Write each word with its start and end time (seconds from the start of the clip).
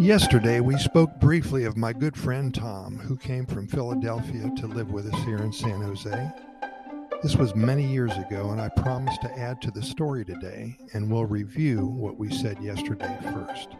Yesterday, 0.00 0.60
we 0.60 0.78
spoke 0.78 1.20
briefly 1.20 1.64
of 1.64 1.76
my 1.76 1.92
good 1.92 2.16
friend 2.16 2.54
Tom, 2.54 2.96
who 2.96 3.18
came 3.18 3.44
from 3.44 3.68
Philadelphia 3.68 4.50
to 4.56 4.66
live 4.66 4.90
with 4.90 5.12
us 5.12 5.24
here 5.24 5.36
in 5.36 5.52
San 5.52 5.82
Jose. 5.82 6.30
This 7.22 7.36
was 7.36 7.54
many 7.54 7.86
years 7.86 8.16
ago, 8.16 8.48
and 8.48 8.62
I 8.62 8.70
promised 8.70 9.20
to 9.20 9.38
add 9.38 9.60
to 9.60 9.70
the 9.70 9.82
story 9.82 10.24
today, 10.24 10.78
and 10.94 11.10
we'll 11.10 11.26
review 11.26 11.84
what 11.84 12.16
we 12.16 12.34
said 12.34 12.62
yesterday 12.62 13.14
first. 13.24 13.76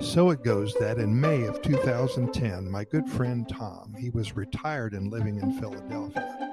So 0.00 0.30
it 0.30 0.42
goes 0.42 0.72
that 0.80 0.96
in 0.96 1.20
May 1.20 1.44
of 1.44 1.60
2010, 1.60 2.70
my 2.70 2.84
good 2.84 3.06
friend 3.06 3.46
Tom, 3.46 3.94
he 3.98 4.08
was 4.08 4.34
retired 4.34 4.94
and 4.94 5.12
living 5.12 5.36
in 5.36 5.60
Philadelphia. 5.60 6.47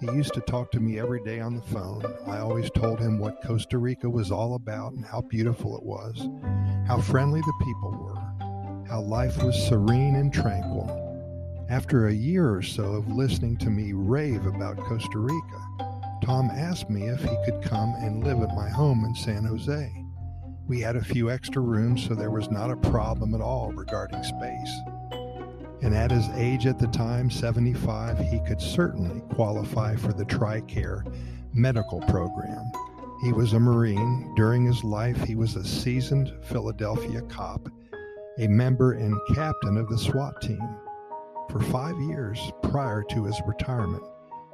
He 0.00 0.06
used 0.06 0.34
to 0.34 0.40
talk 0.40 0.70
to 0.72 0.80
me 0.80 0.98
every 0.98 1.22
day 1.24 1.40
on 1.40 1.56
the 1.56 1.62
phone. 1.62 2.04
I 2.26 2.38
always 2.38 2.70
told 2.70 3.00
him 3.00 3.18
what 3.18 3.42
Costa 3.42 3.78
Rica 3.78 4.08
was 4.08 4.30
all 4.30 4.54
about 4.54 4.92
and 4.92 5.04
how 5.04 5.22
beautiful 5.22 5.76
it 5.76 5.82
was, 5.82 6.28
how 6.86 7.00
friendly 7.00 7.40
the 7.40 7.64
people 7.64 7.90
were, 7.90 8.86
how 8.88 9.00
life 9.00 9.42
was 9.42 9.60
serene 9.68 10.14
and 10.14 10.32
tranquil 10.32 11.08
after 11.68 12.06
a 12.06 12.12
year 12.12 12.54
or 12.54 12.62
so 12.62 12.94
of 12.94 13.08
listening 13.08 13.56
to 13.58 13.68
me 13.68 13.92
rave 13.92 14.46
about 14.46 14.78
Costa 14.78 15.18
Rica, 15.18 15.60
Tom 16.24 16.50
asked 16.50 16.88
me 16.88 17.08
if 17.08 17.22
he 17.22 17.36
could 17.44 17.62
come 17.62 17.94
and 17.98 18.24
live 18.24 18.40
at 18.40 18.56
my 18.56 18.70
home 18.70 19.04
in 19.04 19.14
San 19.14 19.44
Jose. 19.44 19.92
We 20.66 20.80
had 20.80 20.96
a 20.96 21.04
few 21.04 21.30
extra 21.30 21.60
rooms, 21.60 22.06
so 22.06 22.14
there 22.14 22.30
was 22.30 22.50
not 22.50 22.70
a 22.70 22.76
problem 22.76 23.34
at 23.34 23.42
all 23.42 23.70
regarding 23.72 24.22
space. 24.22 24.80
And 25.82 25.94
at 25.94 26.10
his 26.10 26.28
age 26.34 26.66
at 26.66 26.78
the 26.78 26.88
time, 26.88 27.30
75, 27.30 28.18
he 28.18 28.40
could 28.46 28.60
certainly 28.60 29.20
qualify 29.34 29.94
for 29.96 30.12
the 30.12 30.24
TRICARE 30.24 31.04
medical 31.54 32.00
program. 32.00 32.64
He 33.22 33.32
was 33.32 33.52
a 33.52 33.60
Marine. 33.60 34.32
During 34.36 34.64
his 34.64 34.84
life, 34.84 35.22
he 35.24 35.34
was 35.34 35.56
a 35.56 35.64
seasoned 35.64 36.32
Philadelphia 36.44 37.22
cop, 37.22 37.68
a 38.38 38.46
member 38.46 38.92
and 38.92 39.18
captain 39.34 39.76
of 39.76 39.88
the 39.88 39.98
SWAT 39.98 40.40
team. 40.40 40.76
For 41.50 41.60
five 41.60 41.98
years 42.00 42.38
prior 42.62 43.02
to 43.10 43.24
his 43.24 43.40
retirement, 43.46 44.02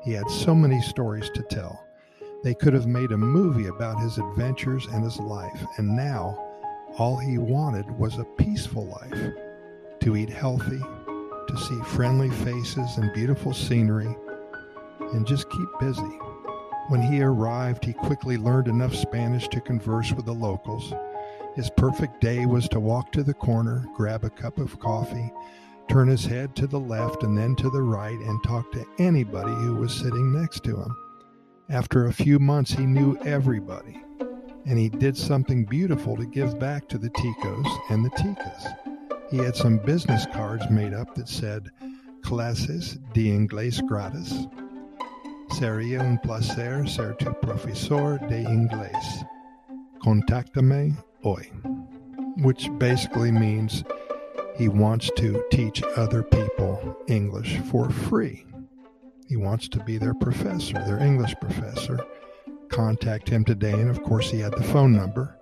he 0.04 0.12
had 0.12 0.30
so 0.30 0.54
many 0.54 0.80
stories 0.80 1.30
to 1.30 1.42
tell. 1.42 1.84
They 2.42 2.54
could 2.54 2.74
have 2.74 2.86
made 2.86 3.12
a 3.12 3.18
movie 3.18 3.66
about 3.66 4.00
his 4.00 4.18
adventures 4.18 4.86
and 4.86 5.02
his 5.02 5.18
life, 5.18 5.64
and 5.78 5.96
now 5.96 6.38
all 6.98 7.16
he 7.16 7.38
wanted 7.38 7.90
was 7.98 8.18
a 8.18 8.24
peaceful 8.24 8.86
life 8.86 9.32
to 10.00 10.16
eat 10.16 10.28
healthy, 10.28 10.80
to 11.55 11.62
see 11.62 11.80
friendly 11.83 12.30
faces 12.30 12.97
and 12.97 13.12
beautiful 13.12 13.52
scenery, 13.52 14.14
and 15.12 15.27
just 15.27 15.50
keep 15.50 15.69
busy. 15.80 16.19
When 16.88 17.00
he 17.00 17.22
arrived, 17.22 17.84
he 17.84 17.92
quickly 17.92 18.36
learned 18.36 18.69
enough 18.69 18.94
Spanish 18.94 19.48
to 19.48 19.61
converse 19.61 20.12
with 20.12 20.27
the 20.27 20.34
locals. 20.34 20.92
His 21.55 21.70
perfect 21.77 22.20
day 22.20 22.46
was 22.46 22.69
to 22.69 22.80
walk 22.80 23.12
to 23.12 23.22
the 23.22 23.34
corner, 23.34 23.86
grab 23.94 24.24
a 24.24 24.30
cup 24.30 24.58
of 24.58 24.78
coffee, 24.80 25.33
turn 25.88 26.08
his 26.08 26.24
head 26.24 26.56
to 26.56 26.66
the 26.66 26.80
left 26.80 27.22
and 27.22 27.38
then 27.38 27.55
to 27.56 27.70
the 27.70 27.83
right, 27.83 28.18
and 28.18 28.42
talk 28.44 28.70
to 28.72 28.86
anybody 28.98 29.52
who 29.52 29.77
was 29.77 29.94
sitting 29.94 30.33
next 30.33 30.64
to 30.64 30.77
him. 30.77 30.96
After 31.70 32.06
a 32.06 32.12
few 32.12 32.39
months, 32.39 32.72
he 32.72 32.84
knew 32.84 33.16
everybody, 33.24 34.02
and 34.66 34.78
he 34.78 34.89
did 34.89 35.16
something 35.16 35.64
beautiful 35.64 36.16
to 36.16 36.27
give 36.27 36.58
back 36.58 36.89
to 36.89 36.98
the 36.98 37.11
Ticos 37.11 37.80
and 37.91 38.05
the 38.05 38.11
Ticas. 38.11 38.93
He 39.34 39.40
had 39.40 39.56
some 39.56 39.78
business 39.78 40.27
cards 40.27 40.70
made 40.70 40.94
up 40.94 41.16
that 41.16 41.28
said, 41.28 41.72
Clases 42.22 42.98
de 43.14 43.30
Inglés 43.30 43.84
gratis. 43.84 44.46
Sería 45.50 46.02
un 46.02 46.18
placer 46.18 46.86
ser 46.88 47.14
tu 47.14 47.34
profesor 47.42 48.18
de 48.28 48.44
inglés. 48.44 49.27
Contáctame 49.98 50.96
hoy. 51.24 51.50
Which 52.44 52.70
basically 52.78 53.32
means, 53.32 53.82
he 54.56 54.68
wants 54.68 55.11
to 55.17 55.42
teach 55.51 55.83
other 55.96 56.22
people 56.22 56.96
English 57.08 57.58
for 57.58 57.90
free. 57.90 58.46
He 59.27 59.36
wants 59.36 59.66
to 59.70 59.83
be 59.83 59.98
their 59.98 60.14
professor, 60.14 60.74
their 60.74 61.01
English 61.01 61.34
professor. 61.40 61.98
Contact 62.68 63.28
him 63.28 63.45
today. 63.45 63.72
And 63.72 63.90
of 63.90 64.01
course, 64.05 64.30
he 64.30 64.39
had 64.39 64.52
the 64.52 64.62
phone 64.62 64.92
number 64.92 65.36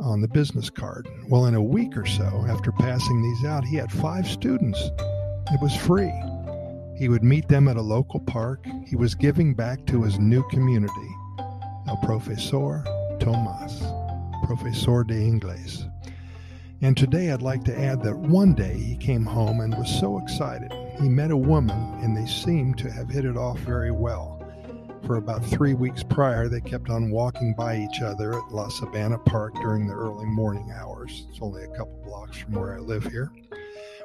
on 0.00 0.20
the 0.20 0.28
business 0.28 0.70
card. 0.70 1.08
Well, 1.28 1.46
in 1.46 1.54
a 1.54 1.62
week 1.62 1.96
or 1.96 2.06
so 2.06 2.44
after 2.48 2.72
passing 2.72 3.22
these 3.22 3.44
out, 3.44 3.64
he 3.64 3.76
had 3.76 3.90
five 3.90 4.26
students. 4.26 4.80
It 5.52 5.60
was 5.60 5.76
free. 5.76 6.12
He 6.96 7.08
would 7.08 7.24
meet 7.24 7.48
them 7.48 7.68
at 7.68 7.76
a 7.76 7.82
local 7.82 8.20
park. 8.20 8.64
He 8.86 8.96
was 8.96 9.14
giving 9.14 9.54
back 9.54 9.84
to 9.86 10.02
his 10.02 10.18
new 10.18 10.46
community. 10.48 11.08
El 11.86 11.96
Profesor 11.98 12.84
Tomas, 13.20 13.82
Profesor 14.44 15.04
de 15.04 15.14
Inglés. 15.14 15.90
And 16.80 16.96
today 16.96 17.30
I'd 17.30 17.42
like 17.42 17.64
to 17.64 17.78
add 17.78 18.02
that 18.02 18.16
one 18.16 18.54
day 18.54 18.74
he 18.74 18.96
came 18.96 19.24
home 19.24 19.60
and 19.60 19.74
was 19.74 19.98
so 20.00 20.18
excited. 20.18 20.72
He 21.00 21.08
met 21.08 21.30
a 21.30 21.36
woman 21.36 21.98
and 22.02 22.16
they 22.16 22.26
seemed 22.26 22.78
to 22.78 22.90
have 22.90 23.08
hit 23.08 23.24
it 23.24 23.36
off 23.36 23.58
very 23.60 23.90
well. 23.90 24.33
For 25.06 25.16
about 25.16 25.44
three 25.44 25.74
weeks 25.74 26.02
prior, 26.02 26.48
they 26.48 26.62
kept 26.62 26.88
on 26.88 27.10
walking 27.10 27.52
by 27.52 27.76
each 27.76 28.00
other 28.00 28.38
at 28.38 28.52
La 28.52 28.68
Sabana 28.68 29.22
Park 29.26 29.54
during 29.56 29.86
the 29.86 29.92
early 29.92 30.24
morning 30.24 30.72
hours. 30.74 31.26
It's 31.28 31.40
only 31.42 31.64
a 31.64 31.76
couple 31.76 32.00
blocks 32.06 32.38
from 32.38 32.54
where 32.54 32.74
I 32.74 32.78
live 32.78 33.04
here. 33.04 33.30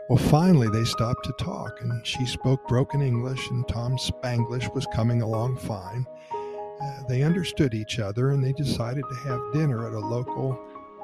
Well, 0.09 0.17
finally, 0.17 0.67
they 0.67 0.83
stopped 0.83 1.23
to 1.23 1.33
talk, 1.39 1.79
and 1.81 2.05
she 2.05 2.25
spoke 2.25 2.67
broken 2.67 3.01
English, 3.01 3.49
and 3.49 3.65
Tom's 3.67 4.11
Spanglish 4.11 4.73
was 4.75 4.87
coming 4.87 5.21
along 5.21 5.57
fine. 5.59 6.05
Uh, 6.81 7.03
they 7.07 7.23
understood 7.23 7.73
each 7.73 7.99
other, 7.99 8.31
and 8.31 8.43
they 8.43 8.51
decided 8.51 9.05
to 9.09 9.29
have 9.29 9.53
dinner 9.53 9.87
at 9.87 9.93
a 9.93 9.99
local 9.99 10.59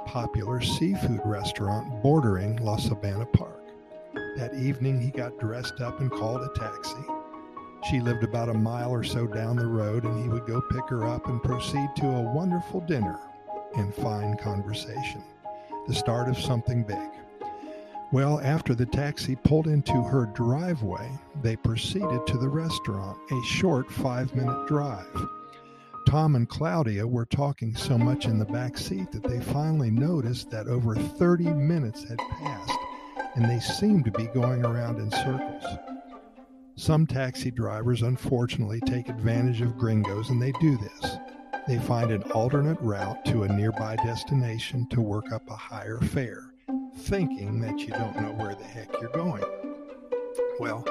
popular 0.06 0.60
seafood 0.60 1.22
restaurant 1.24 2.04
bordering 2.04 2.58
La 2.58 2.76
Sabana 2.76 3.32
Park. 3.32 3.64
That 4.36 4.54
evening, 4.56 5.00
he 5.00 5.12
got 5.12 5.40
dressed 5.40 5.80
up 5.80 6.02
and 6.02 6.12
called 6.12 6.42
a 6.42 6.50
taxi. 6.60 7.06
She 7.90 8.00
lived 8.00 8.24
about 8.24 8.50
a 8.50 8.54
mile 8.54 8.90
or 8.90 9.04
so 9.04 9.28
down 9.28 9.58
the 9.58 9.68
road, 9.68 10.06
and 10.06 10.22
he 10.22 10.28
would 10.28 10.48
go 10.48 10.60
pick 10.60 10.90
her 10.90 11.06
up 11.06 11.28
and 11.28 11.42
proceed 11.44 11.90
to 11.98 12.08
a 12.08 12.34
wonderful 12.34 12.82
dinner 12.82 13.20
and 13.76 13.94
fine 13.94 14.38
conversation, 14.38 15.24
the 15.88 15.94
start 15.94 16.28
of 16.28 16.40
something 16.40 16.84
big. 16.84 17.10
Well, 18.12 18.40
after 18.42 18.74
the 18.74 18.86
taxi 18.86 19.36
pulled 19.36 19.68
into 19.68 20.02
her 20.02 20.26
driveway, 20.34 21.12
they 21.42 21.56
proceeded 21.56 22.26
to 22.26 22.38
the 22.38 22.50
restaurant, 22.50 23.18
a 23.32 23.44
short 23.44 23.92
five 23.92 24.34
minute 24.36 24.68
drive. 24.68 25.28
Tom 26.08 26.36
and 26.36 26.50
Claudia 26.50 27.06
were 27.06 27.26
talking 27.26 27.76
so 27.76 27.98
much 27.98 28.26
in 28.26 28.40
the 28.40 28.46
back 28.46 28.78
seat 28.78 29.12
that 29.12 29.24
they 29.24 29.40
finally 29.42 29.92
noticed 29.92 30.50
that 30.50 30.68
over 30.68 30.96
30 30.96 31.46
minutes 31.46 32.04
had 32.04 32.18
passed 32.18 32.80
and 33.36 33.46
they 33.46 33.60
seemed 33.60 34.06
to 34.06 34.12
be 34.12 34.26
going 34.28 34.66
around 34.66 34.98
in 34.98 35.12
circles. 35.12 35.95
Some 36.78 37.08
taxi 37.08 37.52
drivers 37.52 38.02
unfortunately 38.02 38.82
take 38.82 39.08
advantage 39.08 39.62
of 39.62 39.78
gringos 39.78 40.30
and 40.30 40.42
they 40.42 40.52
do 40.60 40.78
this. 40.78 41.18
They 41.70 41.80
find 41.80 42.12
an 42.12 42.24
alternate 42.34 42.80
route 42.82 43.24
to 43.26 43.44
a 43.44 43.48
nearby 43.48 43.96
destination 43.96 44.86
to 44.90 45.00
work 45.00 45.32
up 45.32 45.50
a 45.50 45.56
higher 45.56 46.00
fare, 46.02 46.54
thinking 46.98 47.62
that 47.62 47.80
you 47.80 47.88
don't 47.88 48.20
know 48.20 48.34
where 48.34 48.56
the 48.56 48.66
heck 48.66 48.90
you're 49.00 49.10
going. 49.12 49.44
Well, 50.60 50.86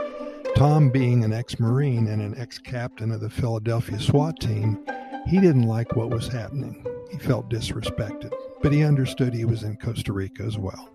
Tom, 0.57 0.89
being 0.89 1.23
an 1.23 1.35
ex 1.35 1.61
Marine 1.61 2.07
and 2.07 2.23
an 2.23 2.35
ex 2.39 2.59
captain 2.59 3.13
of 3.13 3.21
the 3.21 3.31
Philadelphia 3.31 4.01
SWAT 4.01 4.41
team, 4.41 4.83
he 5.27 5.39
didn't 5.39 5.69
like 5.69 5.97
what 5.97 6.09
was 6.09 6.29
happening. 6.29 6.87
He 7.11 7.19
felt 7.19 7.51
disrespected, 7.51 8.33
but 8.63 8.73
he 8.73 8.83
understood 8.85 9.35
he 9.35 9.45
was 9.45 9.63
in 9.63 9.77
Costa 9.77 10.15
Rica 10.15 10.45
as 10.45 10.57
well. 10.57 10.89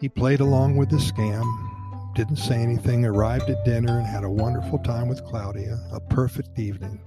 He 0.00 0.08
played 0.08 0.40
along 0.40 0.76
with 0.76 0.90
the 0.90 0.96
scam, 0.96 1.44
didn't 2.14 2.36
say 2.36 2.56
anything, 2.56 3.04
arrived 3.04 3.48
at 3.48 3.64
dinner, 3.64 3.98
and 3.98 4.06
had 4.06 4.24
a 4.24 4.30
wonderful 4.30 4.78
time 4.80 5.08
with 5.08 5.24
Claudia, 5.24 5.78
a 5.92 6.00
perfect 6.00 6.58
evening. 6.58 7.00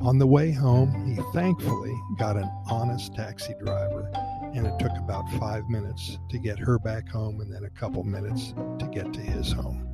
On 0.00 0.18
the 0.18 0.26
way 0.26 0.50
home, 0.52 1.06
he 1.06 1.22
thankfully 1.32 1.94
got 2.18 2.36
an 2.36 2.50
honest 2.68 3.14
taxi 3.14 3.54
driver, 3.64 4.10
and 4.54 4.66
it 4.66 4.78
took 4.78 4.92
about 4.98 5.24
five 5.38 5.66
minutes 5.68 6.18
to 6.28 6.38
get 6.38 6.58
her 6.58 6.78
back 6.78 7.08
home 7.08 7.40
and 7.40 7.50
then 7.52 7.64
a 7.64 7.70
couple 7.70 8.04
minutes 8.04 8.52
to 8.78 8.86
get 8.92 9.12
to 9.12 9.20
his 9.20 9.52
home. 9.52 9.88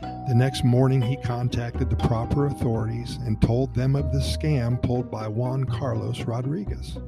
The 0.00 0.34
next 0.34 0.64
morning, 0.64 1.02
he 1.02 1.16
contacted 1.16 1.90
the 1.90 1.96
proper 1.96 2.46
authorities 2.46 3.18
and 3.26 3.40
told 3.40 3.74
them 3.74 3.94
of 3.94 4.12
the 4.12 4.18
scam 4.18 4.82
pulled 4.82 5.10
by 5.10 5.28
Juan 5.28 5.64
Carlos 5.64 6.22
Rodriguez, 6.22 6.98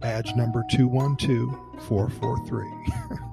badge 0.00 0.34
number 0.36 0.62
212443. 0.70 3.18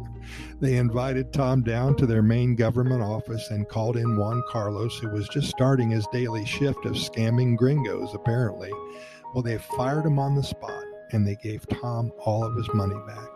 they 0.60 0.78
invited 0.78 1.34
Tom 1.34 1.62
down 1.64 1.96
to 1.96 2.06
their 2.06 2.22
main 2.22 2.56
government 2.56 3.02
office 3.02 3.50
and 3.52 3.68
called 3.68 3.98
in 3.98 4.18
Juan 4.18 4.42
Carlos, 4.50 4.98
who 5.00 5.10
was 5.10 5.28
just 5.28 5.50
starting 5.50 5.90
his 5.90 6.08
daily 6.14 6.46
shift 6.46 6.86
of 6.86 6.94
scamming 6.94 7.58
gringos, 7.58 8.14
apparently. 8.14 8.72
Well, 9.34 9.44
they 9.44 9.58
fired 9.58 10.06
him 10.06 10.18
on 10.18 10.36
the 10.36 10.44
spot 10.44 10.84
and 11.12 11.28
they 11.28 11.36
gave 11.36 11.68
Tom 11.68 12.12
all 12.20 12.44
of 12.44 12.56
his 12.56 12.68
money 12.74 12.96
back. 13.06 13.28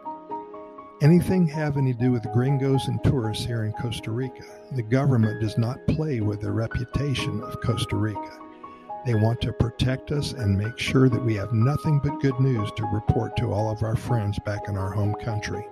Anything 1.01 1.47
having 1.47 1.85
to 1.85 1.93
do 1.93 2.11
with 2.11 2.31
gringos 2.33 2.87
and 2.87 3.01
tourists 3.03 3.45
here 3.45 3.63
in 3.63 3.73
Costa 3.73 4.11
Rica, 4.11 4.43
the 4.73 4.83
government 4.83 5.41
does 5.41 5.57
not 5.57 5.85
play 5.87 6.19
with 6.19 6.41
the 6.41 6.51
reputation 6.51 7.41
of 7.41 7.61
Costa 7.61 7.95
Rica. 7.95 8.39
They 9.05 9.15
want 9.15 9.39
to 9.41 9.53
protect 9.53 10.11
us 10.11 10.33
and 10.33 10.57
make 10.57 10.77
sure 10.77 11.07
that 11.07 11.23
we 11.23 11.35
have 11.35 11.53
nothing 11.53 12.01
but 12.03 12.19
good 12.19 12.37
news 12.39 12.69
to 12.75 12.83
report 12.93 13.37
to 13.37 13.53
all 13.53 13.71
of 13.71 13.81
our 13.81 13.95
friends 13.95 14.37
back 14.45 14.67
in 14.67 14.75
our 14.75 14.91
home 14.91 15.15
country. 15.23 15.65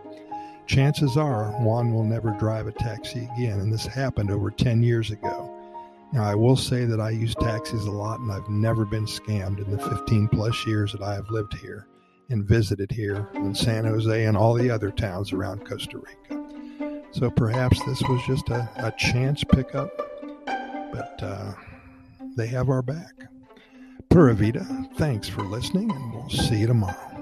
Chances 0.67 1.17
are 1.17 1.51
Juan 1.61 1.93
will 1.93 2.03
never 2.03 2.31
drive 2.31 2.67
a 2.67 2.71
taxi 2.71 3.29
again, 3.35 3.59
and 3.59 3.73
this 3.73 3.85
happened 3.85 4.29
over 4.29 4.51
10 4.51 4.83
years 4.83 5.11
ago. 5.11 5.53
Now, 6.13 6.23
I 6.23 6.35
will 6.35 6.55
say 6.55 6.85
that 6.85 7.01
I 7.01 7.09
use 7.09 7.35
taxis 7.35 7.85
a 7.85 7.91
lot 7.91 8.19
and 8.19 8.31
I've 8.31 8.47
never 8.49 8.85
been 8.85 9.05
scammed 9.05 9.63
in 9.63 9.69
the 9.69 9.89
15 9.89 10.29
plus 10.29 10.65
years 10.65 10.93
that 10.93 11.01
I 11.01 11.13
have 11.13 11.29
lived 11.29 11.53
here 11.57 11.87
and 12.29 12.47
visited 12.47 12.91
here 12.91 13.27
in 13.35 13.53
San 13.53 13.85
Jose 13.85 14.25
and 14.25 14.37
all 14.37 14.53
the 14.53 14.69
other 14.69 14.91
towns 14.91 15.33
around 15.33 15.65
Costa 15.65 15.97
Rica. 15.97 17.07
So 17.11 17.29
perhaps 17.29 17.83
this 17.85 18.01
was 18.03 18.21
just 18.25 18.49
a, 18.49 18.69
a 18.77 18.91
chance 18.97 19.43
pickup, 19.43 19.89
but 20.45 21.19
uh, 21.21 21.53
they 22.35 22.47
have 22.47 22.69
our 22.69 22.81
back. 22.81 23.13
Pura 24.09 24.33
Vida, 24.33 24.65
thanks 24.97 25.27
for 25.27 25.43
listening, 25.43 25.91
and 25.91 26.13
we'll 26.13 26.29
see 26.29 26.59
you 26.59 26.67
tomorrow. 26.67 27.16